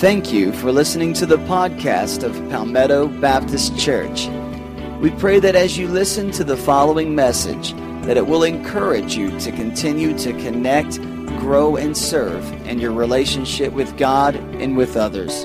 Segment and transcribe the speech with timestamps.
[0.00, 4.28] Thank you for listening to the podcast of Palmetto Baptist Church.
[4.98, 7.74] We pray that as you listen to the following message,
[8.06, 10.96] that it will encourage you to continue to connect,
[11.38, 15.44] grow, and serve in your relationship with God and with others.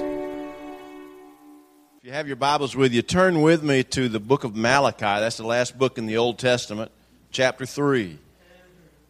[1.98, 5.02] If you have your Bibles with you, turn with me to the book of Malachi.
[5.02, 6.94] That's the last book in the Old Testament,
[7.30, 8.18] chapter 3.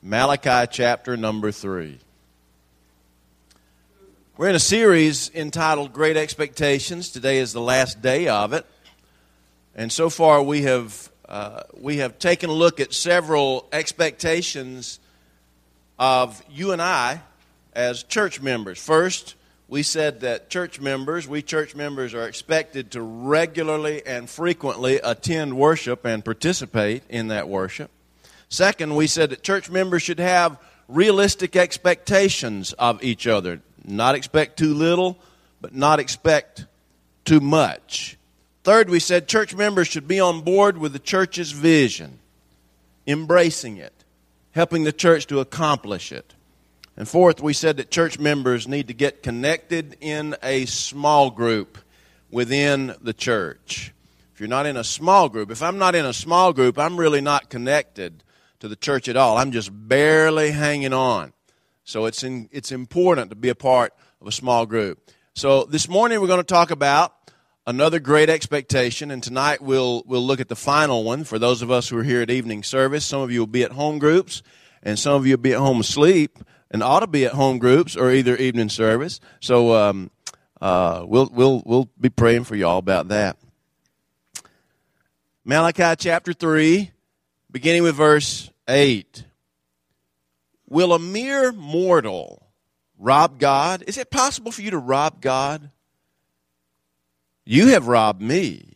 [0.02, 2.00] Malachi chapter number 3.
[4.38, 7.10] We're in a series entitled Great Expectations.
[7.10, 8.66] Today is the last day of it.
[9.78, 15.00] And so far we have, uh, we have taken a look at several expectations
[15.98, 17.22] of you and I
[17.72, 18.78] as church members.
[18.78, 19.36] First,
[19.70, 25.56] we said that church members, we church members, are expected to regularly and frequently attend
[25.56, 27.90] worship and participate in that worship.
[28.50, 33.62] Second, we said that church members should have realistic expectations of each other.
[33.88, 35.18] Not expect too little,
[35.62, 36.66] but not expect
[37.24, 38.18] too much.
[38.64, 42.20] Third, we said church members should be on board with the church's vision,
[43.06, 43.94] embracing it,
[44.52, 46.34] helping the church to accomplish it.
[46.98, 51.78] And fourth, we said that church members need to get connected in a small group
[52.32, 53.94] within the church.
[54.34, 56.98] If you're not in a small group, if I'm not in a small group, I'm
[56.98, 58.24] really not connected
[58.60, 59.38] to the church at all.
[59.38, 61.34] I'm just barely hanging on.
[61.86, 65.12] So it's, in, it's important to be a part of a small group.
[65.36, 67.14] So this morning we're going to talk about
[67.68, 71.70] another great expectation, and tonight we'll, we'll look at the final one for those of
[71.70, 73.06] us who are here at evening service.
[73.06, 74.42] Some of you will be at home groups,
[74.82, 76.40] and some of you will be at home asleep,
[76.72, 79.20] and ought to be at home groups or either evening service.
[79.40, 80.10] So um,
[80.60, 83.38] uh, we'll, we'll, we'll be praying for you all about that.
[85.44, 86.90] Malachi chapter 3,
[87.52, 89.24] beginning with verse 8.
[90.68, 92.48] Will a mere mortal
[92.98, 93.84] rob God?
[93.88, 95.72] Is it possible for you to rob God?
[97.46, 98.74] You have robbed me.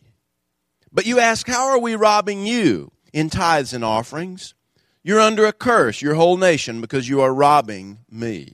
[0.92, 2.92] But you ask, How are we robbing you?
[3.12, 4.54] In tithes and offerings.
[5.02, 8.52] You're under a curse, your whole nation, because you are robbing me.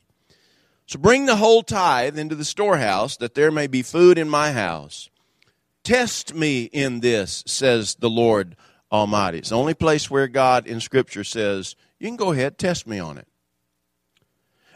[0.86, 4.53] So bring the whole tithe into the storehouse, that there may be food in my
[4.53, 5.10] house.
[5.82, 8.56] Test me in this, says the Lord
[8.92, 9.38] Almighty.
[9.38, 12.98] It's the only place where God in Scripture says, You can go ahead, test me
[12.98, 13.26] on it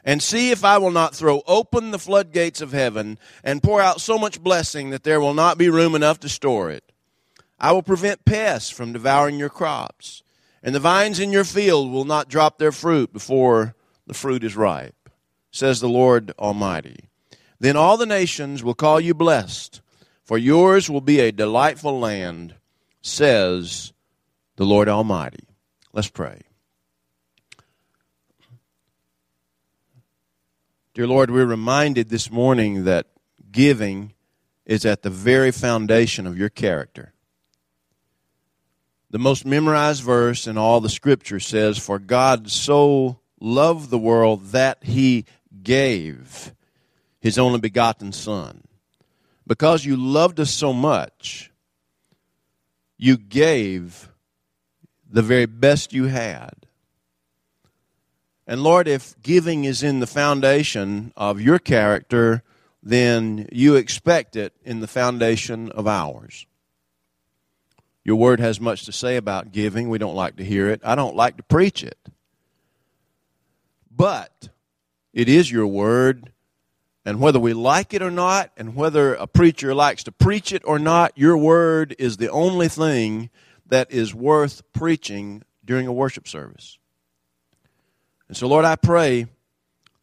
[0.04, 4.00] and see if I will not throw open the floodgates of heaven and pour out
[4.00, 6.84] so much blessing that there will not be room enough to store it.
[7.58, 10.22] I will prevent pests from devouring your crops,
[10.62, 13.74] and the vines in your field will not drop their fruit before
[14.06, 15.10] the fruit is ripe,
[15.50, 17.04] says the Lord Almighty.
[17.58, 19.82] Then all the nations will call you blessed,
[20.24, 22.54] for yours will be a delightful land,
[23.02, 23.92] says
[24.56, 25.44] the Lord Almighty.
[25.92, 26.40] Let's pray.
[30.92, 33.06] Dear Lord, we're reminded this morning that
[33.52, 34.12] giving
[34.66, 37.12] is at the very foundation of your character.
[39.08, 44.46] The most memorized verse in all the scripture says, For God so loved the world
[44.46, 45.26] that he
[45.62, 46.52] gave
[47.20, 48.64] his only begotten Son.
[49.46, 51.52] Because you loved us so much,
[52.98, 54.08] you gave
[55.08, 56.66] the very best you had.
[58.50, 62.42] And Lord, if giving is in the foundation of your character,
[62.82, 66.46] then you expect it in the foundation of ours.
[68.02, 69.88] Your word has much to say about giving.
[69.88, 70.80] We don't like to hear it.
[70.82, 71.96] I don't like to preach it.
[73.88, 74.48] But
[75.12, 76.32] it is your word.
[77.04, 80.62] And whether we like it or not, and whether a preacher likes to preach it
[80.64, 83.30] or not, your word is the only thing
[83.66, 86.79] that is worth preaching during a worship service.
[88.30, 89.26] And so, Lord, I pray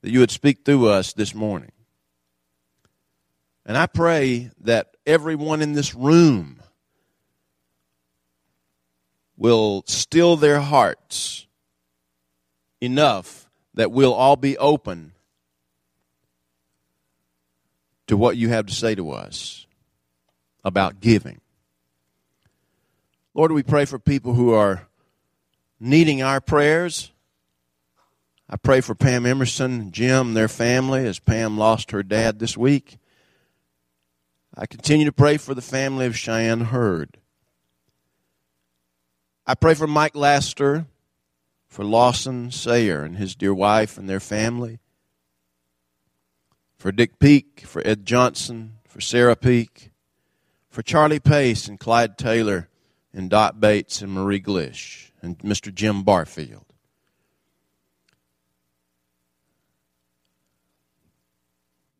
[0.01, 1.71] that you would speak through us this morning.
[3.65, 6.59] And I pray that everyone in this room
[9.38, 11.47] will still their hearts
[12.81, 15.13] enough that we'll all be open
[18.07, 19.65] to what you have to say to us
[20.65, 21.39] about giving.
[23.33, 24.85] Lord, we pray for people who are
[25.80, 27.13] needing our prayers.
[28.49, 32.97] I pray for Pam Emerson, Jim, their family, as Pam lost her dad this week.
[34.55, 37.17] I continue to pray for the family of Cheyenne Hurd.
[39.45, 40.85] I pray for Mike Laster,
[41.67, 44.79] for Lawson Sayer and his dear wife and their family,
[46.77, 49.91] for Dick Peak, for Ed Johnson, for Sarah Peak,
[50.69, 52.69] for Charlie Pace and Clyde Taylor
[53.13, 55.73] and Dot Bates and Marie Glish and Mr.
[55.73, 56.67] Jim Barfield.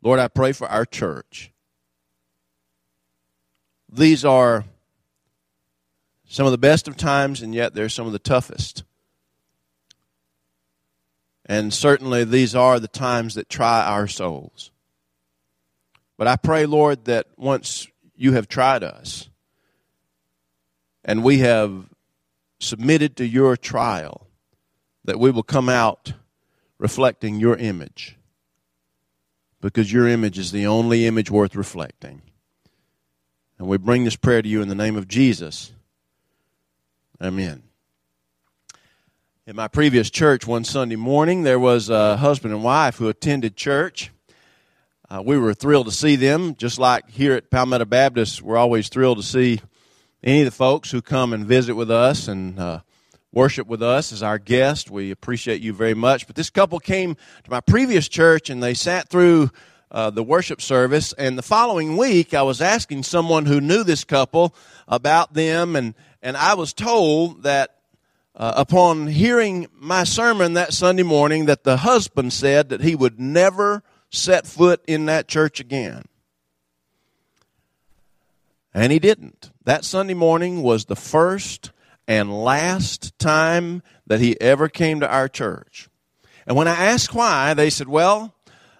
[0.08, 1.52] Lord, I pray for our church.
[3.92, 4.64] These are
[6.30, 8.86] some of the best of times, and yet they're some of the toughest.
[11.46, 14.72] And certainly these are the times that try our souls.
[16.16, 19.28] But I pray, Lord, that once you have tried us
[21.04, 21.90] and we have
[22.60, 24.28] submitted to your trial,
[25.04, 26.14] that we will come out
[26.78, 28.17] reflecting your image.
[29.68, 32.22] Because your image is the only image worth reflecting.
[33.60, 35.74] And we bring this prayer to you in the name of Jesus.
[37.22, 37.64] Amen.
[39.46, 43.58] In my previous church one Sunday morning, there was a husband and wife who attended
[43.58, 44.10] church.
[45.10, 48.88] Uh, we were thrilled to see them, just like here at Palmetto Baptist, we're always
[48.88, 49.60] thrilled to see
[50.24, 52.80] any of the folks who come and visit with us and uh,
[53.32, 54.90] worship with us as our guest.
[54.90, 56.28] We appreciate you very much.
[56.28, 59.52] But this couple came to my previous church and they sat through
[59.92, 61.14] uh, the worship service.
[61.14, 64.54] And the following week, I was asking someone who knew this couple
[64.88, 67.76] about them, and, and I was told that
[68.36, 73.20] uh, upon hearing my sermon that Sunday morning, that the husband said that he would
[73.20, 76.04] never set foot in that church again.
[78.74, 79.52] And he didn't.
[79.64, 81.72] That Sunday morning was the first
[82.08, 85.90] and last time that he ever came to our church.
[86.46, 88.34] And when I asked why, they said, well,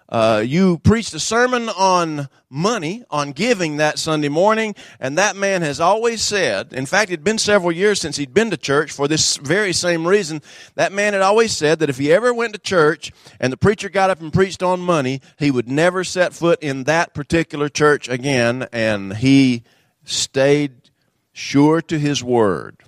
[0.08, 5.60] uh, you preached a sermon on money, on giving that Sunday morning, and that man
[5.60, 9.06] has always said, in fact, it'd been several years since he'd been to church for
[9.06, 10.40] this very same reason.
[10.76, 13.90] That man had always said that if he ever went to church and the preacher
[13.90, 18.08] got up and preached on money, he would never set foot in that particular church
[18.08, 19.62] again, and he
[20.04, 20.90] stayed
[21.34, 22.78] sure to his word.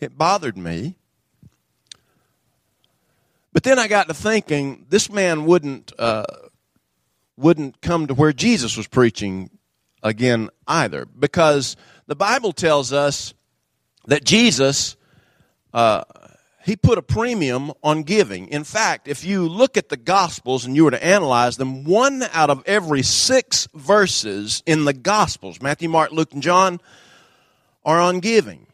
[0.00, 0.96] It bothered me
[3.58, 6.22] but then I got to thinking, this man wouldn't uh,
[7.36, 9.50] wouldn't come to where Jesus was preaching
[10.00, 11.74] again either, because
[12.06, 13.34] the Bible tells us
[14.06, 14.94] that Jesus
[15.74, 16.04] uh,
[16.64, 18.46] he put a premium on giving.
[18.46, 22.22] In fact, if you look at the Gospels and you were to analyze them, one
[22.32, 26.78] out of every six verses in the Gospels, Matthew, Mark, Luke, and John,
[27.84, 28.67] are on giving.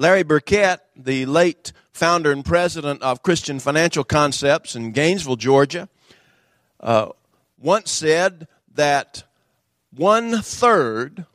[0.00, 5.88] Larry Burkett, the late founder and president of Christian Financial Concepts in Gainesville, Georgia,
[6.78, 7.08] uh,
[7.58, 9.24] once said that
[9.92, 11.26] one third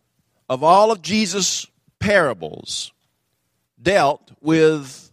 [0.48, 1.68] of all of Jesus'
[2.00, 2.94] parables
[3.82, 5.12] dealt with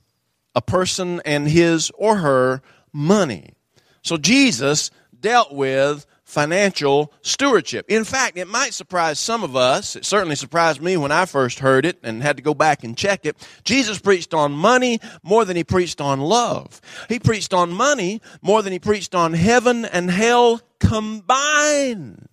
[0.54, 2.62] a person and his or her
[2.92, 3.54] money.
[4.02, 7.86] So Jesus dealt with financial stewardship.
[7.88, 9.96] In fact, it might surprise some of us.
[9.96, 12.96] It certainly surprised me when I first heard it and had to go back and
[12.96, 13.36] check it.
[13.64, 16.80] Jesus preached on money more than he preached on love.
[17.08, 22.28] He preached on money more than he preached on heaven and hell combined.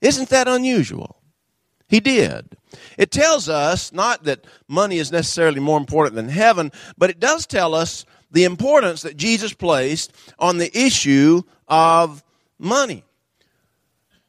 [0.00, 1.22] Isn't that unusual?
[1.88, 2.56] He did.
[2.98, 7.46] It tells us not that money is necessarily more important than heaven, but it does
[7.46, 12.24] tell us the importance that Jesus placed on the issue of
[12.58, 13.04] money.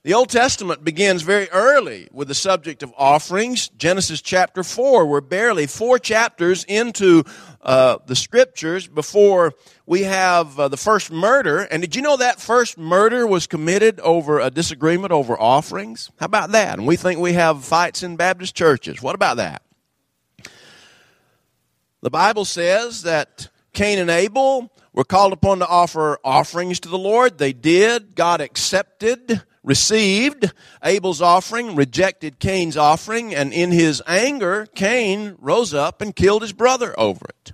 [0.04, 3.70] The Old Testament begins very early with the subject of offerings.
[3.70, 5.06] Genesis chapter 4.
[5.06, 7.24] We're barely four chapters into
[7.62, 9.54] uh, the scriptures before
[9.86, 11.60] we have uh, the first murder.
[11.60, 16.12] And did you know that first murder was committed over a disagreement over offerings?
[16.20, 16.80] How about that?
[16.80, 19.02] And we think we have fights in Baptist churches.
[19.02, 19.62] What about that?
[22.02, 26.98] The Bible says that Cain and Abel were called upon to offer offerings to the
[26.98, 27.38] Lord.
[27.38, 28.16] They did.
[28.16, 30.52] God accepted, received
[30.84, 36.54] Abel's offering, rejected Cain's offering, and in his anger, Cain rose up and killed his
[36.54, 37.54] brother over it.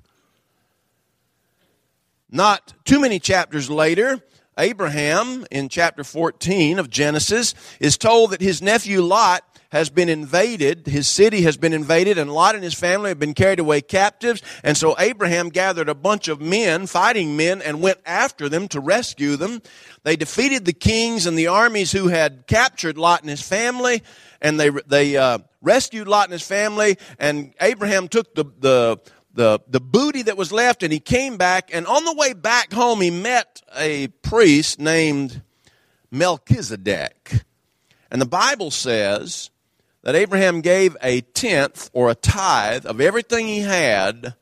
[2.29, 4.21] Not too many chapters later,
[4.57, 10.87] Abraham, in chapter 14 of Genesis, is told that his nephew Lot has been invaded,
[10.87, 14.41] his city has been invaded, and Lot and his family have been carried away captives.
[14.63, 18.79] And so Abraham gathered a bunch of men, fighting men, and went after them to
[18.79, 19.61] rescue them.
[20.03, 24.01] They defeated the kings and the armies who had captured Lot and his family,
[24.41, 28.99] and they, they uh, rescued Lot and his family, and Abraham took the, the,
[29.35, 32.73] the, the booty that was left, and he came back, and on the way back
[32.73, 35.43] home, he met a priest named
[36.09, 37.43] Melchizedek.
[38.09, 39.51] And the Bible says
[40.03, 44.35] that Abraham gave a tenth or a tithe of everything he had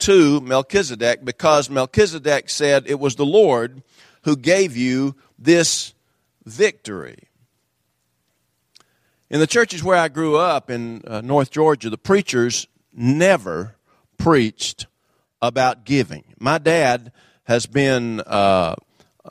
[0.00, 3.82] to Melchizedek because Melchizedek said it was the Lord
[4.22, 5.94] who gave you this
[6.44, 7.18] victory.
[9.30, 13.76] In the churches where I grew up in uh, North Georgia, the preachers never
[14.18, 14.86] preached
[15.42, 16.24] about giving.
[16.38, 17.12] My dad
[17.44, 18.76] has been uh,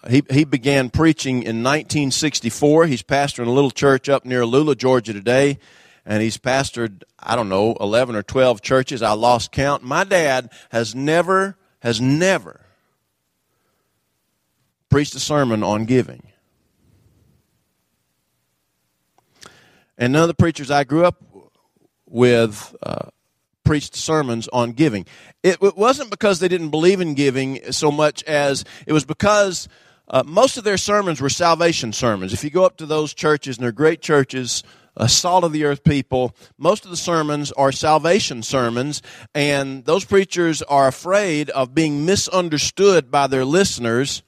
[0.10, 2.88] he, he began preaching in 1964.
[2.88, 5.60] He's pastoring a little church up near Lula, Georgia today.
[6.06, 9.02] And he's pastored, I don't know, 11 or 12 churches.
[9.02, 9.84] I lost count.
[9.84, 12.62] My dad has never, has never
[14.90, 16.28] preached a sermon on giving.
[19.98, 21.24] And none of the preachers I grew up
[22.06, 23.10] with uh,
[23.66, 25.06] preached sermons on giving.
[25.44, 29.68] It, it, wasn't because they didn't believe in giving so much as it was because
[30.08, 32.32] uh, most of their sermons were salvation sermons.
[32.32, 34.64] If you go up to those churches, and they're great churches,
[34.96, 39.02] uh, salt of the earth people, most of the sermons are salvation sermons,
[39.34, 44.24] and those preachers are afraid of being misunderstood by their listeners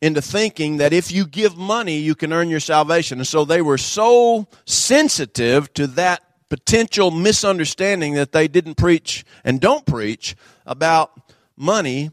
[0.00, 3.18] into thinking that if you give money, you can earn your salvation.
[3.18, 9.58] And so they were so sensitive to that potential misunderstanding that they didn't preach and
[9.58, 11.10] don't preach about
[11.56, 12.10] money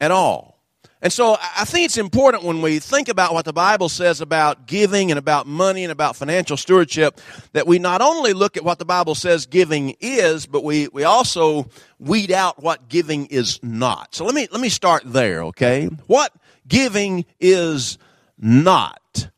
[0.00, 0.62] at all.
[1.02, 4.66] And so I think it's important when we think about what the Bible says about
[4.66, 7.20] giving and about money and about financial stewardship
[7.52, 11.04] that we not only look at what the Bible says giving is, but we, we
[11.04, 11.68] also
[11.98, 14.14] weed out what giving is not.
[14.14, 15.84] So let me, let me start there, okay?
[16.06, 16.32] What
[16.66, 17.98] giving is
[18.38, 19.28] not.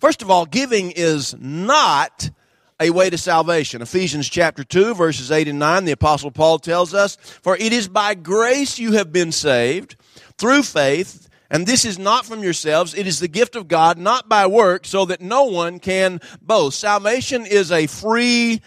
[0.00, 2.30] First of all, giving is not
[2.78, 3.82] a way to salvation.
[3.82, 7.88] Ephesians chapter 2 verses 8 and 9, the apostle Paul tells us, For it is
[7.88, 9.96] by grace you have been saved
[10.36, 14.28] through faith, and this is not from yourselves, it is the gift of God, not
[14.28, 16.78] by work, so that no one can boast.
[16.78, 18.60] Salvation is a free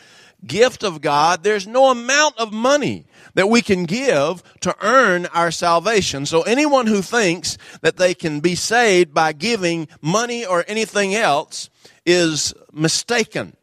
[0.45, 1.43] gift of God.
[1.43, 6.25] There's no amount of money that we can give to earn our salvation.
[6.25, 11.69] So anyone who thinks that they can be saved by giving money or anything else
[12.05, 13.55] is mistaken.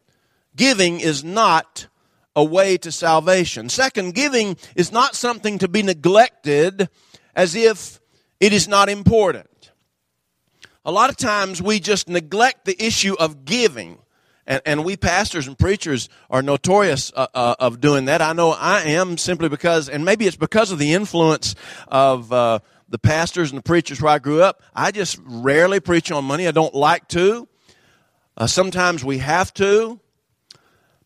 [0.57, 1.87] Giving is not
[2.35, 3.69] a way to salvation.
[3.69, 6.89] Second, giving is not something to be neglected
[7.35, 8.01] as if
[8.39, 9.71] it is not important.
[10.83, 13.99] A lot of times we just neglect the issue of giving.
[14.45, 18.21] And, and we pastors and preachers are notorious uh, uh, of doing that.
[18.21, 21.55] I know I am simply because, and maybe it's because of the influence
[21.87, 22.59] of uh,
[22.89, 24.63] the pastors and the preachers where I grew up.
[24.73, 26.47] I just rarely preach on money.
[26.47, 27.47] I don't like to.
[28.37, 29.99] Uh, sometimes we have to.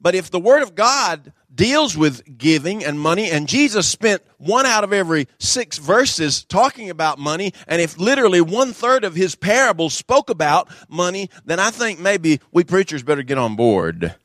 [0.01, 4.65] But if the Word of God deals with giving and money, and Jesus spent one
[4.65, 9.36] out of every six verses talking about money, and if literally one third of his
[9.36, 14.15] parables spoke about money, then I think maybe we preachers better get on board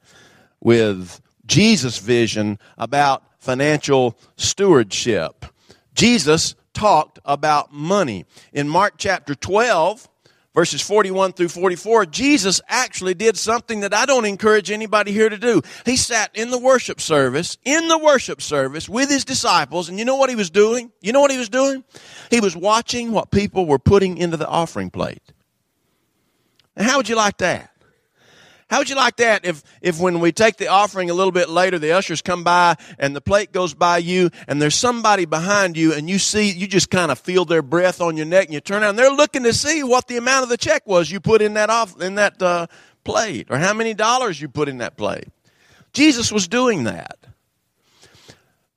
[0.61, 5.45] with Jesus' vision about financial stewardship.
[5.95, 8.25] Jesus talked about money.
[8.53, 10.09] In Mark chapter 12,
[10.57, 15.37] verses 41 through 44, Jesus actually did something that I don't encourage anybody here to
[15.37, 15.61] do.
[15.85, 20.07] He sat in the worship service, in the worship service with his disciples, and you
[20.07, 20.91] know what he was doing?
[21.03, 21.85] You know what he was doing?
[22.31, 25.23] He was watching what people were putting into the offering plate.
[26.75, 27.71] And how would you like that?
[28.69, 31.49] How would you like that if, if when we take the offering a little bit
[31.49, 35.77] later, the ushers come by and the plate goes by you and there's somebody behind
[35.77, 38.55] you and you see, you just kind of feel their breath on your neck and
[38.55, 41.11] you turn around and they're looking to see what the amount of the check was
[41.11, 42.67] you put in that off, in that, uh,
[43.07, 45.29] plate or how many dollars you put in that plate.
[45.93, 47.17] Jesus was doing that.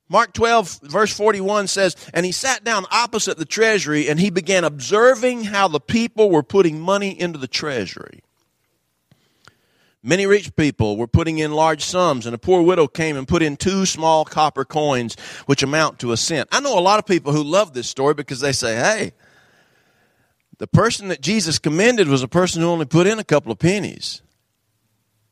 [0.08, 4.64] Mark 12, verse 41 says, And he sat down opposite the treasury and he began
[4.64, 8.22] observing how the people were putting money into the treasury.
[10.02, 13.42] Many rich people were putting in large sums, and a poor widow came and put
[13.42, 15.14] in two small copper coins,
[15.44, 16.48] which amount to a cent.
[16.50, 19.12] I know a lot of people who love this story because they say, hey,
[20.56, 23.58] the person that Jesus commended was a person who only put in a couple of
[23.58, 24.22] pennies.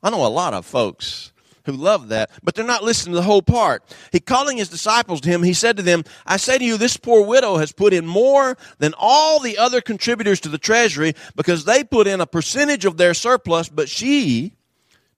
[0.03, 1.33] I know a lot of folks
[1.65, 3.83] who love that, but they're not listening to the whole part.
[4.13, 6.97] He calling his disciples to him, he said to them, I say to you, this
[6.97, 11.65] poor widow has put in more than all the other contributors to the treasury because
[11.65, 14.55] they put in a percentage of their surplus, but she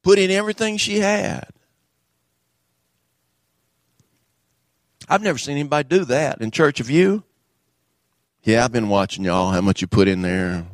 [0.02, 1.48] put in everything she had.
[5.08, 6.78] I've never seen anybody do that in church.
[6.78, 7.24] of you?
[8.44, 10.64] Yeah, I've been watching y'all, how much you put in there.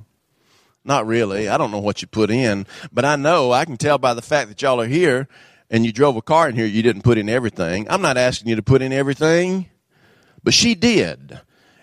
[0.84, 1.48] Not really.
[1.48, 4.22] I don't know what you put in, but I know, I can tell by the
[4.22, 5.26] fact that y'all are here
[5.68, 7.86] and you drove a car in here, you didn't put in everything.
[7.90, 9.68] I'm not asking you to put in everything,
[10.44, 11.40] but she did.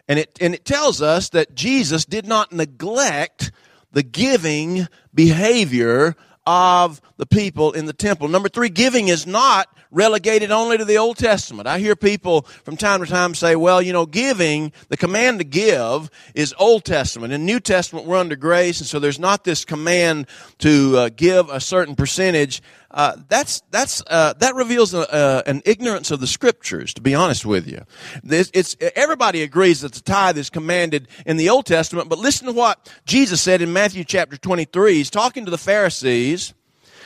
[0.07, 3.51] And it, and it tells us that Jesus did not neglect
[3.91, 8.27] the giving behavior of the people in the temple.
[8.27, 11.67] Number three, giving is not relegated only to the Old Testament.
[11.67, 15.45] I hear people from time to time say, well, you know, giving, the command to
[15.45, 17.31] give is Old Testament.
[17.31, 21.49] In New Testament, we're under grace, and so there's not this command to uh, give
[21.49, 22.61] a certain percentage.
[22.91, 26.93] Uh, that's that's uh, that reveals a, an ignorance of the scriptures.
[26.93, 27.81] To be honest with you,
[28.23, 32.09] this, it's everybody agrees that the tithe is commanded in the Old Testament.
[32.09, 34.95] But listen to what Jesus said in Matthew chapter twenty three.
[34.95, 36.53] He's talking to the Pharisees.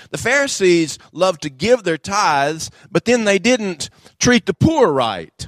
[0.09, 5.47] The Pharisees loved to give their tithes, but then they didn't treat the poor right.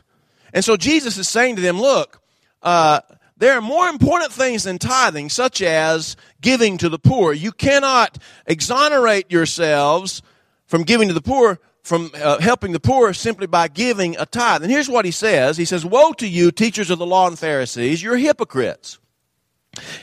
[0.54, 2.22] And so Jesus is saying to them, look,
[2.62, 3.01] uh,
[3.38, 7.32] there are more important things than tithing, such as giving to the poor.
[7.32, 10.22] You cannot exonerate yourselves
[10.68, 14.62] from giving to the poor, from uh, helping the poor simply by giving a tithe.
[14.62, 17.39] And here's what he says He says, Woe to you, teachers of the law and
[17.39, 19.00] Pharisees, you're hypocrites.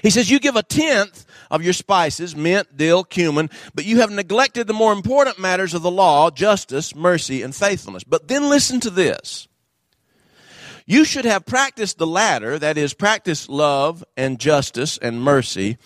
[0.02, 4.10] He says, You give a tenth of your spices, mint, dill, cumin, but you have
[4.10, 8.04] neglected the more important matters of the law, justice, mercy, and faithfulness.
[8.04, 9.48] But then listen to this.
[10.86, 15.78] You should have practiced the latter, that is, practice love and justice and mercy,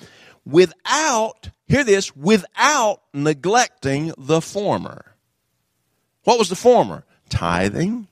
[0.45, 5.17] without, hear this, without neglecting the former.
[6.25, 7.05] What was the former?
[7.31, 8.09] Tithing.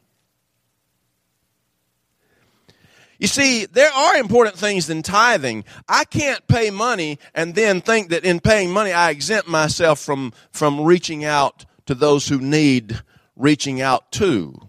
[3.18, 5.64] You see, there are important things than tithing.
[5.88, 10.32] I can't pay money and then think that in paying money I exempt myself from,
[10.52, 13.00] from reaching out to those who need
[13.34, 14.60] reaching out to.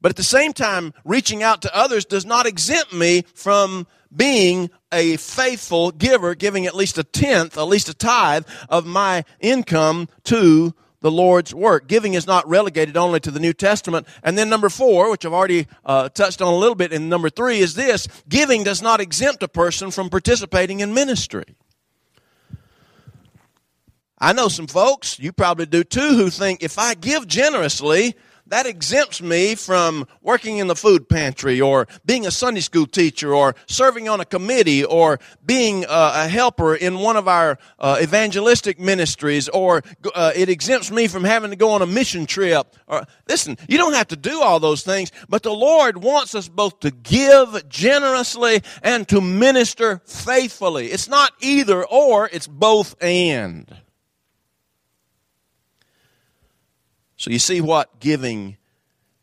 [0.00, 4.70] But at the same time, reaching out to others does not exempt me from being
[4.92, 10.08] a faithful giver, giving at least a tenth, at least a tithe of my income
[10.24, 10.74] to
[11.04, 11.86] the Lord's work.
[11.86, 14.06] Giving is not relegated only to the New Testament.
[14.22, 17.28] And then number four, which I've already uh, touched on a little bit, and number
[17.28, 21.44] three is this giving does not exempt a person from participating in ministry.
[24.18, 28.16] I know some folks, you probably do too, who think if I give generously,
[28.54, 33.34] that exempts me from working in the food pantry or being a Sunday school teacher
[33.34, 37.98] or serving on a committee or being uh, a helper in one of our uh,
[38.00, 39.82] evangelistic ministries or
[40.14, 42.76] uh, it exempts me from having to go on a mission trip.
[42.86, 46.48] Or, listen, you don't have to do all those things, but the Lord wants us
[46.48, 50.92] both to give generously and to minister faithfully.
[50.92, 53.66] It's not either or, it's both and.
[57.24, 58.58] So you see what giving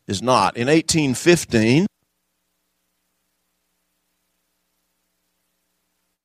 [0.08, 0.58] is not.
[0.58, 1.86] In 1815,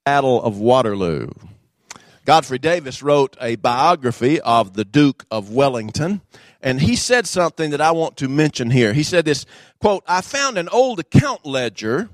[0.07, 1.29] Battle of Waterloo.
[2.25, 6.23] Godfrey Davies wrote a biography of the Duke of Wellington,
[6.63, 8.95] and he said something that I want to mention here.
[8.95, 9.45] He said this
[9.79, 12.09] quote, I found an old account ledger,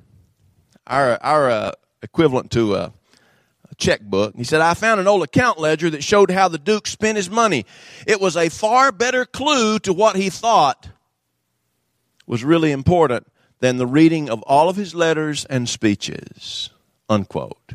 [0.88, 1.72] our, our uh,
[2.02, 2.92] equivalent to a
[3.78, 4.34] checkbook.
[4.36, 7.30] He said, I found an old account ledger that showed how the Duke spent his
[7.30, 7.66] money.
[8.06, 10.88] It was a far better clue to what he thought
[12.26, 13.26] was really important
[13.60, 16.70] than the reading of all of his letters and speeches.
[17.08, 17.74] Unquote.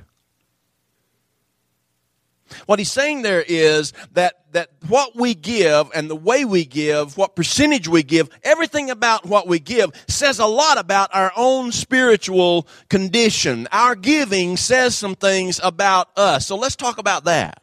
[2.66, 7.18] What he's saying there is that, that what we give and the way we give,
[7.18, 11.72] what percentage we give, everything about what we give says a lot about our own
[11.72, 13.68] spiritual condition.
[13.72, 16.48] Our giving says some things about us.
[16.48, 17.62] So let's talk about that.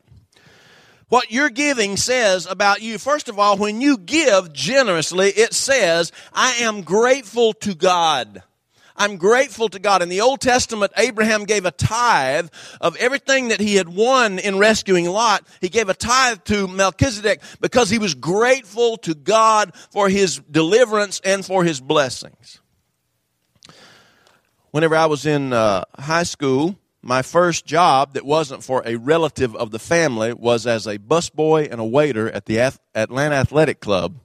[1.09, 6.11] What your giving says about you, first of all, when you give generously, it says,
[6.33, 8.42] I am grateful to God.
[8.96, 10.02] I'm grateful to God.
[10.02, 12.48] In the Old Testament, Abraham gave a tithe
[12.80, 15.46] of everything that he had won in rescuing Lot.
[15.61, 21.20] He gave a tithe to Melchizedek because he was grateful to God for his deliverance
[21.24, 22.61] and for his blessings.
[24.70, 29.54] Whenever I was in uh, high school, my first job that wasn't for a relative
[29.57, 32.59] of the family was as a busboy and a waiter at the
[32.94, 34.20] Atlanta Athletic Club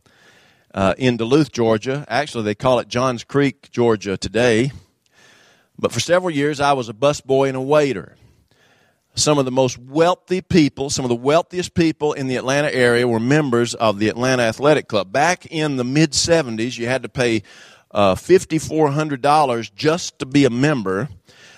[0.74, 2.06] uh, in Duluth, Georgia.
[2.08, 4.72] Actually, they call it Johns Creek, Georgia today.
[5.78, 8.16] But for several years, I was a busboy and a waiter.
[9.16, 13.08] Some of the most wealthy people, some of the wealthiest people in the Atlanta area
[13.08, 15.12] were members of the Atlanta Athletic Club.
[15.12, 17.44] Back in the mid 70s, you had to pay
[17.92, 21.10] uh, $5,400 just to be a member.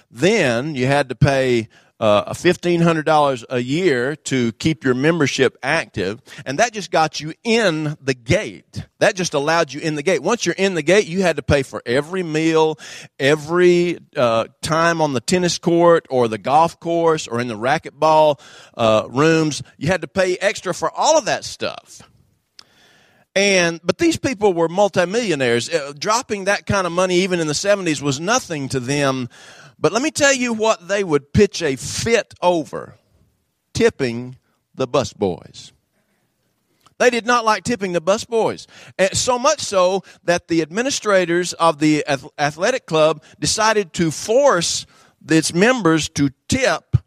[0.09, 1.67] Then you had to pay
[2.01, 7.95] uh, $1,500 a year to keep your membership active, and that just got you in
[8.01, 8.87] the gate.
[8.97, 10.23] That just allowed you in the gate.
[10.23, 12.79] Once you're in the gate, you had to pay for every meal,
[13.19, 18.41] every uh, time on the tennis court or the golf course or in the racquetball
[18.75, 19.61] uh, rooms.
[19.77, 22.01] You had to pay extra for all of that stuff.
[23.35, 25.69] And but these people were multimillionaires.
[25.69, 29.29] Uh, dropping that kind of money even in the 70s was nothing to them
[29.81, 32.95] but let me tell you what they would pitch a fit over
[33.73, 34.37] tipping
[34.75, 35.73] the bus boys.
[37.01, 38.67] They did not like tipping the busboys.
[38.99, 42.05] And eh, so much so that the administrators of the
[42.37, 44.85] athletic club decided to force
[45.27, 46.97] its members to tip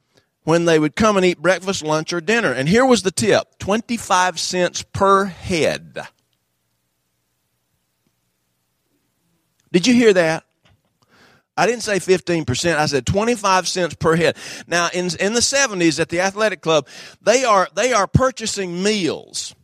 [0.42, 2.52] when they would come and eat breakfast, lunch, or dinner.
[2.52, 6.08] And here was the tip 25 cents per head.
[9.70, 10.44] Did you hear that?
[11.56, 12.76] I didn't say 15%.
[12.76, 14.36] I said 25 cents per head.
[14.66, 16.88] Now, in, in the 70s at the athletic club,
[17.22, 19.54] they are, they are purchasing meals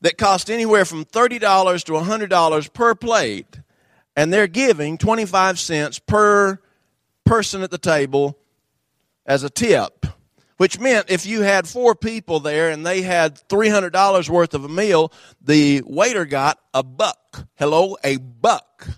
[0.00, 3.60] that cost anywhere from $30 to $100 per plate,
[4.14, 6.58] and they're giving 25 cents per
[7.24, 8.38] person at the table
[9.26, 10.06] as a tip.
[10.56, 14.70] Which meant if you had four people there and they had $300 worth of a
[14.70, 17.46] meal, the waiter got a buck.
[17.56, 18.88] Hello, a buck.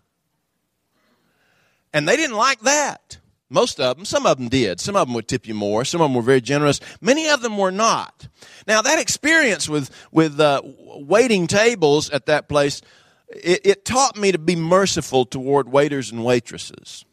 [1.92, 3.18] And they didn't like that.
[3.50, 4.78] Most of them, some of them did.
[4.78, 5.84] Some of them would tip you more.
[5.84, 6.80] Some of them were very generous.
[7.00, 8.28] Many of them were not.
[8.66, 12.82] Now that experience with with uh, waiting tables at that place,
[13.28, 17.06] it, it, taught me to be merciful toward waiters and waitresses.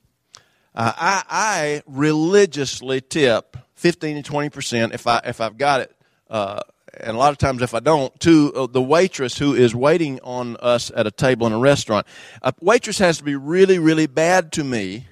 [0.73, 5.95] Uh, I, I, religiously tip fifteen to twenty percent if I if I've got it.
[6.29, 6.59] Uh,
[6.99, 10.19] and a lot of times if I don't, to uh, the waitress who is waiting
[10.21, 12.08] on us at a table in a restaurant.
[12.41, 15.08] A waitress has to be really, really bad to me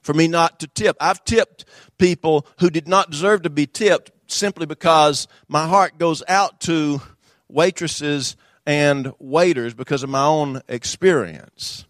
[0.00, 0.96] for me not to tip.
[1.00, 1.64] I've tipped
[1.98, 7.00] people who did not deserve to be tipped simply because my heart goes out to
[7.48, 11.86] waitresses and waiters because of my own experience.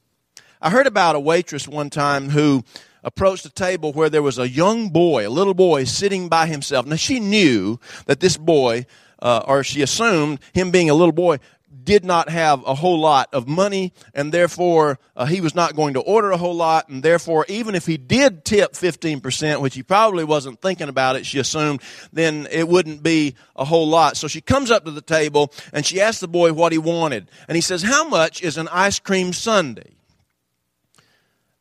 [0.60, 2.64] I heard about a waitress one time who
[3.06, 6.84] approached a table where there was a young boy, a little boy, sitting by himself.
[6.84, 8.84] Now, she knew that this boy,
[9.22, 11.38] uh, or she assumed him being a little boy,
[11.84, 15.94] did not have a whole lot of money, and therefore uh, he was not going
[15.94, 19.84] to order a whole lot, and therefore, even if he did tip 15%, which he
[19.84, 21.80] probably wasn't thinking about it, she assumed,
[22.12, 24.16] then it wouldn't be a whole lot.
[24.16, 27.30] So she comes up to the table and she asks the boy what he wanted.
[27.46, 29.95] And he says, How much is an ice cream sundae?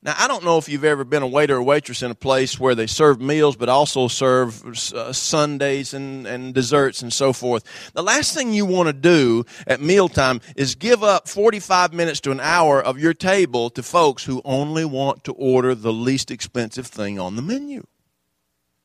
[0.05, 2.59] Now, I don't know if you've ever been a waiter or waitress in a place
[2.59, 4.63] where they serve meals but also serve
[4.93, 7.91] uh, and, and desserts and so forth.
[7.93, 12.31] The last thing you want to do at mealtime is give up 45 minutes to
[12.31, 16.85] an hour of your table to folks who only want to order the least expensive
[16.85, 17.83] thing on the menu.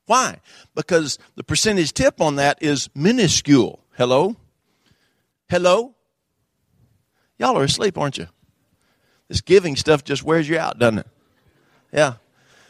[0.06, 0.40] Why?
[0.74, 3.85] Because the percentage tip on that is minuscule.
[3.94, 4.37] Hello?
[5.50, 5.94] Hello?
[7.38, 8.28] Y'all are asleep, aren't you?
[9.30, 11.06] This giving stuff just wears you out, doesn't it?
[11.92, 12.14] Yeah.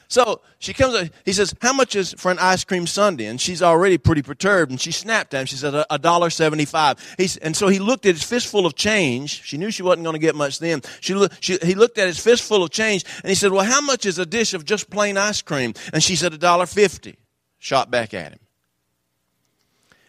[0.08, 3.24] So she comes, up, he says, how much is for an ice cream sundae?
[3.24, 5.46] And she's already pretty perturbed and she snapped at him.
[5.46, 7.14] She said, a dollar seventy-five.
[7.16, 9.42] He's, and so he looked at his fistful of change.
[9.42, 10.82] She knew she wasn't going to get much then.
[11.00, 14.04] She, she, he looked at his fistful of change and he said, well, how much
[14.04, 15.72] is a dish of just plain ice cream?
[15.94, 17.16] And she said, a dollar fifty.
[17.58, 18.40] Shot back at him.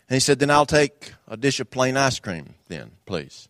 [0.09, 3.47] And he said, then I'll take a dish of plain ice cream then, please.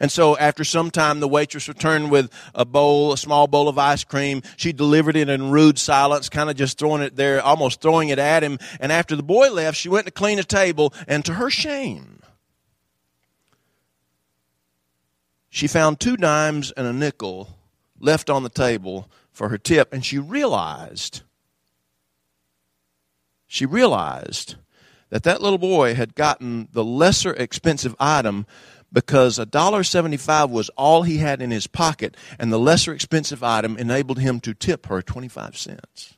[0.00, 3.78] And so after some time, the waitress returned with a bowl, a small bowl of
[3.78, 4.42] ice cream.
[4.56, 8.18] She delivered it in rude silence, kind of just throwing it there, almost throwing it
[8.18, 8.58] at him.
[8.80, 12.20] And after the boy left, she went to clean a table, and to her shame,
[15.48, 17.56] she found two dimes and a nickel
[17.98, 21.22] left on the table for her tip, and she realized,
[23.46, 24.56] she realized
[25.10, 28.46] that that little boy had gotten the lesser expensive item
[28.96, 34.18] because $1.75 was all he had in his pocket, and the lesser expensive item enabled
[34.18, 36.16] him to tip her 25 cents.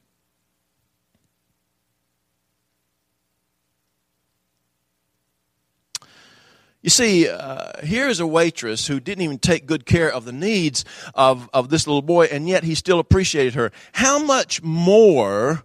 [6.80, 10.30] You see, uh, here is a waitress who didn't even take good care of the
[10.30, 10.84] needs
[11.16, 13.72] of, of this little boy, and yet he still appreciated her.
[13.90, 15.64] How much more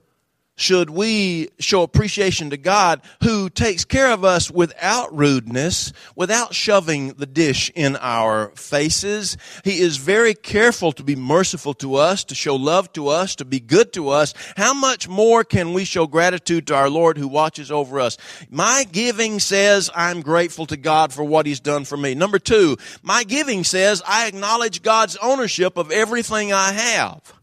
[0.55, 7.09] should we show appreciation to God who takes care of us without rudeness, without shoving
[7.13, 9.37] the dish in our faces.
[9.63, 13.45] He is very careful to be merciful to us, to show love to us, to
[13.45, 14.33] be good to us.
[14.55, 18.17] How much more can we show gratitude to our Lord who watches over us?
[18.49, 22.13] My giving says I'm grateful to God for what He's done for me.
[22.13, 27.33] Number two, my giving says I acknowledge God's ownership of everything I have.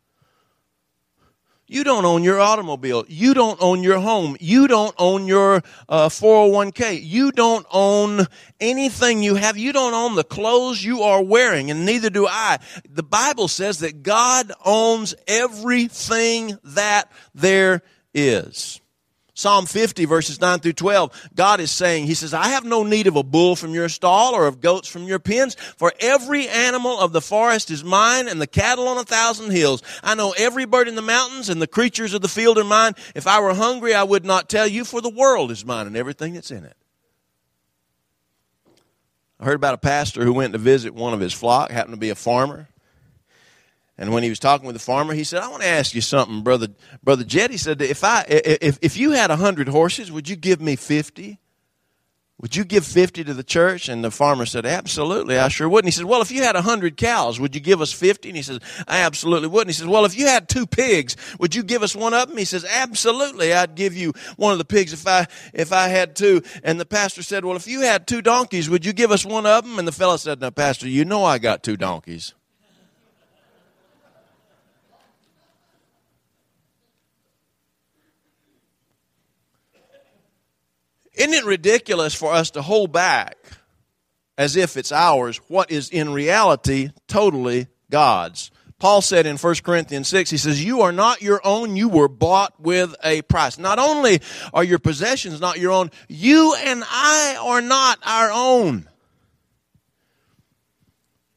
[1.71, 3.05] You don't own your automobile.
[3.07, 4.37] You don't own your home.
[4.41, 7.01] You don't own your uh, 401k.
[7.01, 8.27] You don't own
[8.59, 9.57] anything you have.
[9.57, 12.59] You don't own the clothes you are wearing, and neither do I.
[12.89, 18.80] The Bible says that God owns everything that there is.
[19.41, 23.07] Psalm 50 verses 9 through 12, God is saying, He says, I have no need
[23.07, 27.01] of a bull from your stall or of goats from your pens, for every animal
[27.01, 29.83] of the forest is mine and the cattle on a thousand hills.
[30.03, 32.93] I know every bird in the mountains and the creatures of the field are mine.
[33.15, 35.97] If I were hungry, I would not tell you, for the world is mine and
[35.97, 36.77] everything that's in it.
[39.41, 42.01] I heard about a pastor who went to visit one of his flock, happened to
[42.01, 42.69] be a farmer.
[44.01, 46.01] And when he was talking with the farmer, he said, "I want to ask you
[46.01, 46.69] something, brother,
[47.05, 50.35] brother Jed." He said, "If I, if, if you had a hundred horses, would you
[50.35, 51.39] give me 50?
[52.41, 53.91] Would you give 50 to the church?
[53.91, 55.85] And the farmer said, Absolutely, I sure would.
[55.85, 58.31] And he said, Well, if you had a 100 cows, would you give us 50?
[58.31, 59.63] And he says, I absolutely would.
[59.63, 62.29] And he says, Well, if you had two pigs, would you give us one of
[62.29, 62.39] them?
[62.39, 66.17] He says, Absolutely, I'd give you one of the pigs if I, if I had
[66.17, 66.43] two.
[66.65, 69.45] And the pastor said, Well, if you had two donkeys, would you give us one
[69.45, 69.79] of them?
[69.79, 72.33] And the fellow said, No, Pastor, you know I got two donkeys.
[81.21, 83.37] Isn't it ridiculous for us to hold back
[84.39, 88.51] as if it's ours what is in reality totally God's?
[88.79, 92.09] Paul said in 1 Corinthians 6, he says, You are not your own, you were
[92.09, 93.59] bought with a price.
[93.59, 94.23] Not only
[94.55, 98.89] are your possessions not your own, you and I are not our own.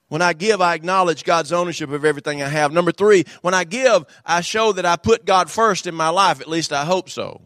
[0.08, 2.72] When I give, I acknowledge God's ownership of everything I have.
[2.72, 6.40] Number three, when I give, I show that I put God first in my life.
[6.40, 7.42] At least I hope so.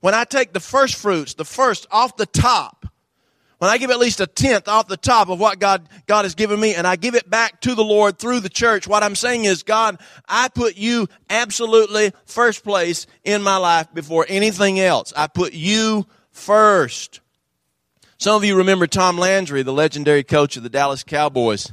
[0.00, 2.86] When I take the first fruits, the first off the top,
[3.58, 6.34] when I give at least a tenth off the top of what God, God has
[6.34, 9.14] given me and I give it back to the Lord through the church, what I'm
[9.14, 15.12] saying is, God, I put you absolutely first place in my life before anything else.
[15.14, 17.20] I put you first.
[18.16, 21.70] Some of you remember Tom Landry, the legendary coach of the Dallas Cowboys.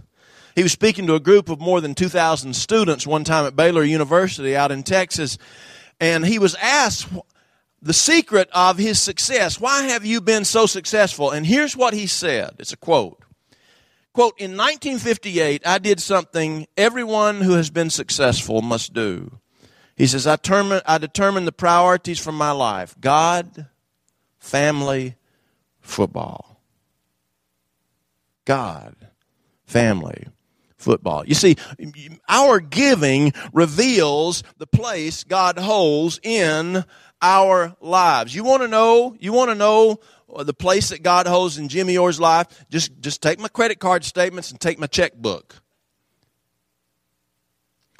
[0.57, 3.83] He was speaking to a group of more than 2,000 students one time at Baylor
[3.83, 5.37] University out in Texas.
[6.01, 7.07] And he was asked
[7.87, 9.61] the secret of his success.
[9.61, 11.31] Why have you been so successful?
[11.31, 12.55] And here's what he said.
[12.59, 13.23] It's a quote.
[14.11, 19.39] Quote, in 1958, I did something everyone who has been successful must do.
[19.95, 23.67] He says, I, determined, I determined the priorities for my life God,
[24.37, 25.15] family,
[25.79, 26.61] football.
[28.43, 28.95] God,
[29.65, 30.27] family,
[30.75, 31.25] football.
[31.25, 31.55] You see,
[32.27, 36.83] our giving reveals the place God holds in
[37.21, 38.33] our lives.
[38.35, 39.99] You want to know, you want to know
[40.33, 42.65] uh, the place that God holds in Jimmy Orr's life?
[42.69, 45.55] Just, just take my credit card statements and take my checkbook.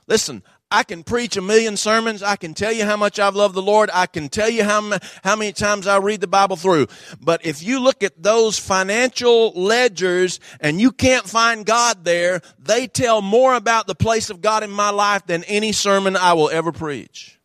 [0.08, 2.22] Listen, I can preach a million sermons.
[2.22, 3.90] I can tell you how much I've loved the Lord.
[3.94, 6.88] I can tell you how, how many times I read the Bible through.
[7.22, 12.88] But if you look at those financial ledgers and you can't find God there, they
[12.88, 16.50] tell more about the place of God in my life than any sermon I will
[16.50, 17.37] ever preach.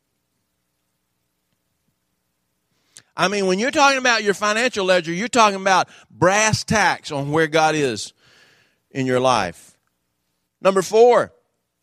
[3.22, 7.30] I mean, when you're talking about your financial ledger, you're talking about brass tacks on
[7.30, 8.12] where God is
[8.90, 9.78] in your life.
[10.60, 11.32] Number four,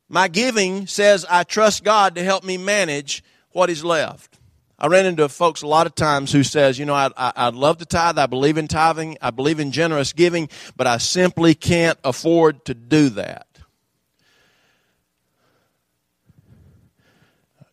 [0.09, 4.37] my giving says I trust God to help me manage what is left.
[4.77, 7.49] I ran into folks a lot of times who says, you know, I, I, I
[7.51, 8.17] love to tithe.
[8.17, 9.17] I believe in tithing.
[9.21, 13.47] I believe in generous giving, but I simply can't afford to do that.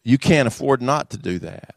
[0.05, 1.75] You can't afford not to do that.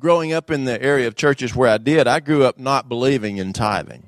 [0.00, 3.36] Growing up in the area of churches where I did, I grew up not believing
[3.38, 4.04] in tithing.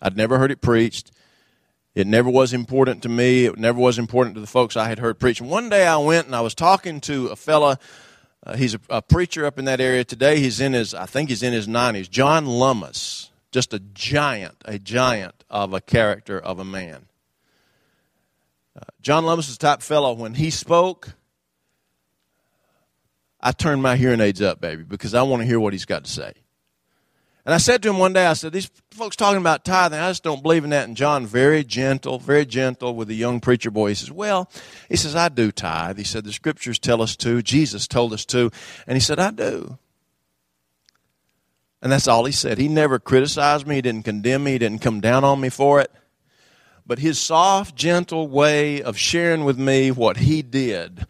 [0.00, 1.10] I'd never heard it preached.
[1.94, 3.46] It never was important to me.
[3.46, 5.40] It never was important to the folks I had heard preach.
[5.40, 7.78] And one day I went and I was talking to a fella.
[8.46, 10.38] Uh, he's a, a, preacher up in that area today.
[10.38, 12.08] He's in his, I think he's in his 90s.
[12.08, 13.30] John Lummis.
[13.50, 17.06] Just a giant, a giant of a character of a man.
[18.76, 21.14] Uh, John Lummis is the type fellow, when he spoke,
[23.42, 26.04] I turned my hearing aids up, baby, because I want to hear what he's got
[26.04, 26.32] to say.
[27.46, 30.10] And I said to him one day, I said, These folks talking about tithing, I
[30.10, 30.86] just don't believe in that.
[30.86, 34.50] And John, very gentle, very gentle with the young preacher boy, he says, Well,
[34.88, 35.96] he says, I do tithe.
[35.96, 37.40] He said, The scriptures tell us to.
[37.40, 38.50] Jesus told us to.
[38.86, 39.78] And he said, I do.
[41.82, 42.58] And that's all he said.
[42.58, 43.76] He never criticized me.
[43.76, 44.52] He didn't condemn me.
[44.52, 45.90] He didn't come down on me for it.
[46.86, 51.06] But his soft, gentle way of sharing with me what he did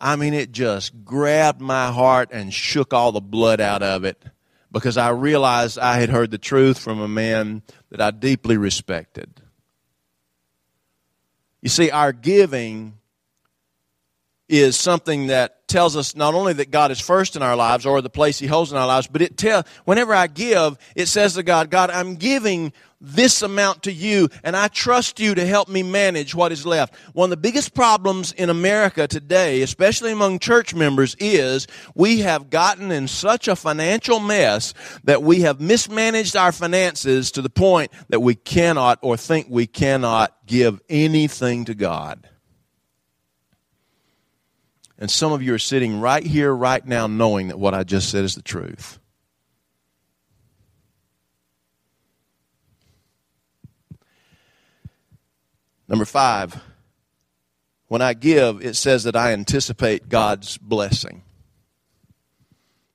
[0.00, 4.22] I mean, it just grabbed my heart and shook all the blood out of it
[4.70, 9.42] because I realized I had heard the truth from a man that I deeply respected.
[11.62, 12.94] You see, our giving
[14.48, 18.00] is something that tells us not only that God is first in our lives or
[18.00, 21.34] the place He holds in our lives, but it tell whenever I give, it says
[21.34, 25.68] to God, God, I'm giving this amount to you, and I trust you to help
[25.68, 26.94] me manage what is left.
[27.12, 32.50] One of the biggest problems in America today, especially among church members, is we have
[32.50, 37.92] gotten in such a financial mess that we have mismanaged our finances to the point
[38.08, 42.28] that we cannot or think we cannot give anything to God.
[44.98, 48.10] And some of you are sitting right here, right now, knowing that what I just
[48.10, 48.98] said is the truth.
[55.88, 56.60] Number five,
[57.86, 61.22] when I give, it says that I anticipate God's blessing.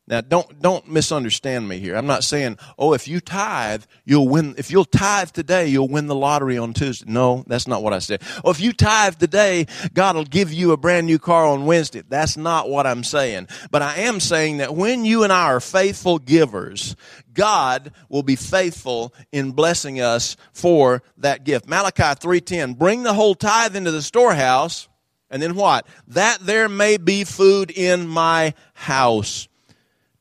[0.05, 1.95] Now, don't, don't misunderstand me here.
[1.95, 4.53] I'm not saying, oh, if you tithe, you'll win.
[4.57, 7.05] If you'll tithe today, you'll win the lottery on Tuesday.
[7.09, 8.21] No, that's not what I said.
[8.43, 12.03] Oh, if you tithe today, God will give you a brand new car on Wednesday.
[12.07, 13.47] That's not what I'm saying.
[13.71, 16.97] But I am saying that when you and I are faithful givers,
[17.33, 21.69] God will be faithful in blessing us for that gift.
[21.69, 24.89] Malachi 3:10, bring the whole tithe into the storehouse,
[25.29, 25.87] and then what?
[26.09, 29.47] That there may be food in my house.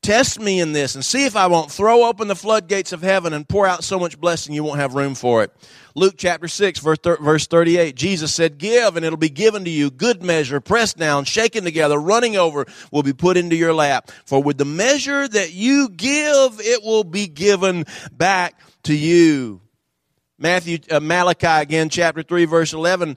[0.02, 3.32] Test me in this and see if I won't throw open the floodgates of heaven
[3.32, 5.52] and pour out so much blessing you won't have room for it.
[5.94, 9.92] Luke chapter 6, verse 38, Jesus said, Give and it'll be given to you.
[9.92, 14.10] Good measure, pressed down, shaken together, running over, will be put into your lap.
[14.24, 19.60] For with the measure that you give, it will be given back to you.
[20.36, 23.16] Matthew, uh, Malachi again, chapter 3, verse 11,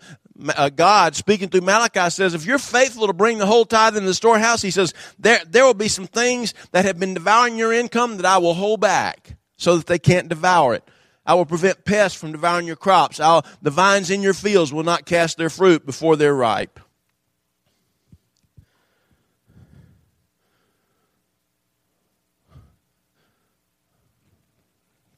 [0.56, 4.08] uh, God speaking through Malachi says, if you're faithful to bring the whole tithe into
[4.08, 7.72] the storehouse, he says, there, there will be some things that have been devouring your
[7.72, 10.84] income that I will hold back so that they can't devour it.
[11.26, 13.20] I will prevent pests from devouring your crops.
[13.20, 16.80] I'll, the vines in your fields will not cast their fruit before they're ripe.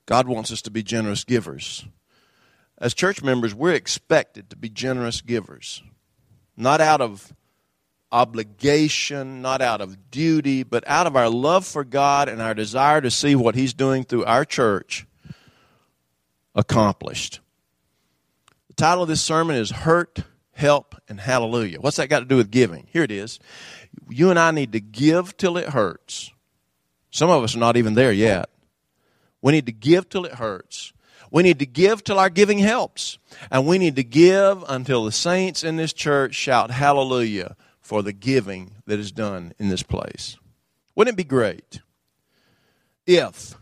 [0.05, 1.85] God wants us to be generous givers
[2.79, 5.81] as church members, we're expected to be generous givers.
[6.55, 7.33] Not out of
[8.11, 13.01] obligation, not out of duty, but out of our love for God and our desire
[13.01, 15.05] to see what He's doing through our church
[16.55, 17.39] accomplished.
[18.67, 20.19] The title of this sermon is Hurt,
[20.51, 21.79] Help, and Hallelujah.
[21.79, 22.87] What's that got to do with giving?
[22.91, 23.39] Here it is.
[24.09, 26.31] You and I need to give till it hurts.
[27.11, 28.49] Some of us are not even there yet.
[29.41, 30.93] We need to give till it hurts.
[31.31, 33.17] We need to give till our giving helps.
[33.51, 38.13] And we need to give until the saints in this church shout hallelujah for the
[38.13, 40.37] giving that is done in this place.
[40.95, 41.81] Wouldn't it be great
[43.05, 43.55] if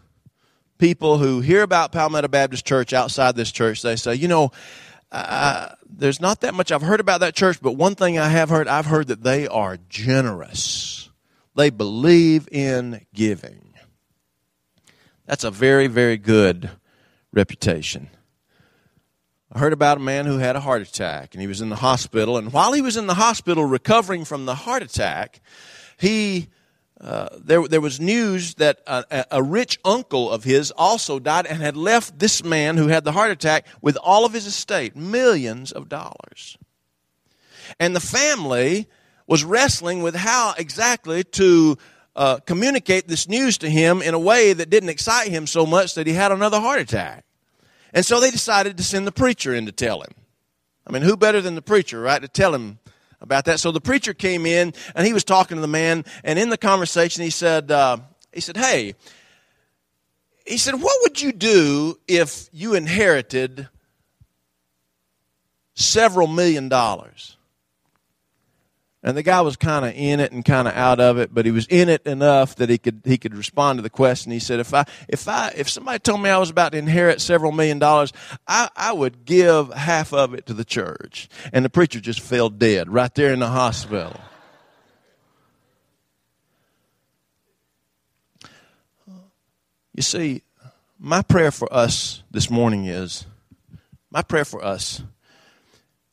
[0.78, 4.51] people who hear about Palmetto Baptist Church outside this church, they say, you know,
[5.88, 8.67] there's not that much I've heard about that church, but one thing I have heard,
[8.67, 11.10] I've heard that they are generous.
[11.56, 13.73] They believe in giving.
[15.25, 16.69] That's a very, very good
[17.36, 18.10] reputation.
[19.52, 21.76] I heard about a man who had a heart attack and he was in the
[21.76, 22.38] hospital.
[22.38, 25.39] And while he was in the hospital recovering from the heart attack,
[25.98, 26.48] he
[27.00, 31.62] uh, there, there was news that a, a, rich uncle of his also died and
[31.62, 35.74] had left this man who had the heart attack with all of his estate, millions
[35.74, 36.58] of dollars.
[37.82, 38.88] And the family
[39.28, 41.78] was wrestling with how exactly to
[42.15, 45.95] uh, communicate this news to him in a way that didn't excite him so much
[45.95, 47.25] that he had another heart attack.
[47.93, 50.12] And so they decided to send the preacher in to tell him.
[50.88, 52.80] I mean, who better than the preacher, right, to tell him
[53.21, 53.60] about that?
[53.60, 56.58] So the preacher came in and he was talking to the man, and in the
[56.58, 57.97] conversation he said, uh,
[58.32, 58.95] he said, hey,
[60.45, 63.67] he said, what would you do if you inherited
[65.73, 67.35] several million dollars?
[69.06, 71.46] And the guy was kind of in it and kind of out of it, but
[71.46, 74.32] he was in it enough that he could he could respond to the question.
[74.32, 77.22] He said, "If I if I if somebody told me I was about to inherit
[77.22, 78.12] several million dollars,
[78.48, 82.50] I, I would give half of it to the church." And the preacher just fell
[82.50, 84.20] dead right there in the hospital.
[89.94, 90.41] You see,
[90.98, 93.28] my prayer for us this morning is
[94.10, 95.04] my prayer for us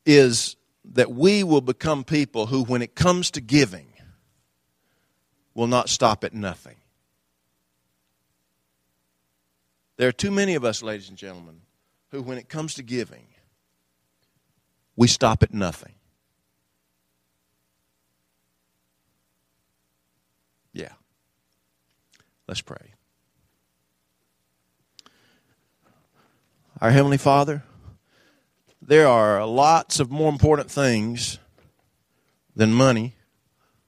[0.04, 3.86] is that we will become people who, when it comes to giving,
[5.54, 6.76] will not stop at nothing.
[9.96, 11.60] There are too many of us, ladies and gentlemen,
[12.10, 13.26] who, when it comes to giving,
[14.96, 15.94] we stop at nothing.
[20.72, 20.92] Yeah.
[22.48, 22.94] Let's pray.
[26.80, 27.62] Our Heavenly Father,
[28.92, 31.38] there are lots of more important things
[32.54, 33.14] than money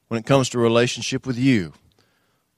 [0.07, 1.73] when it comes to relationship with you.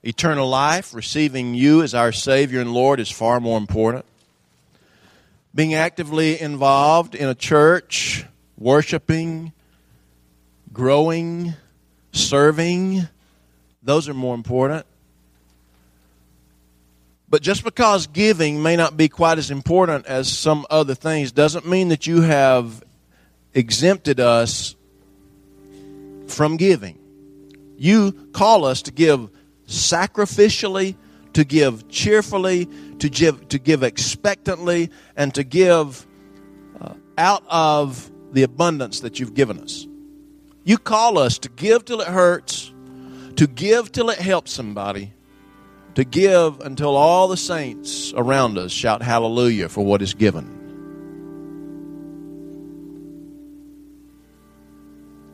[0.02, 4.06] Eternal life, receiving you as our Savior and Lord, is far more important.
[5.54, 8.24] Being actively involved in a church,
[8.58, 9.52] worshiping,
[10.71, 11.54] growing,
[12.13, 13.10] serving,
[13.84, 14.86] those are more important.
[17.30, 21.67] But just because giving may not be quite as important as some other things doesn't
[21.67, 22.84] mean that you have
[23.54, 24.75] exempted us
[26.28, 26.98] from giving.
[27.78, 29.30] You call us to give
[29.67, 30.96] sacrificially,
[31.34, 32.67] to give cheerfully,
[33.00, 36.08] to give, to give expectantly, and to give
[36.80, 39.86] uh, out of the abundance that you've given us.
[40.63, 42.71] You call us to give till it hurts,
[43.36, 45.13] to give till it helps somebody,
[45.98, 50.45] to give until all the saints around us shout hallelujah for what is given.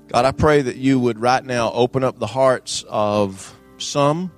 [0.07, 4.31] God, I pray that you would right now open up the hearts of some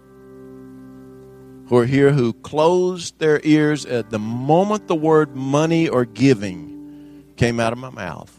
[1.68, 7.24] who are here who closed their ears at the moment the word money or giving
[7.36, 8.36] came out of my mouth.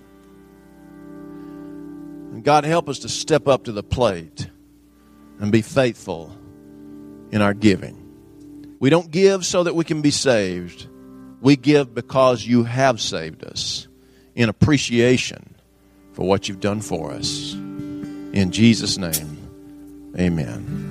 [2.32, 4.50] And God, help us to step up to the plate
[5.38, 6.35] and be faithful
[7.30, 8.02] in our giving.
[8.78, 10.86] We don't give so that we can be saved.
[11.40, 13.88] We give because you have saved us
[14.34, 15.54] in appreciation
[16.12, 17.54] for what you've done for us.
[17.54, 20.85] In Jesus' name, amen.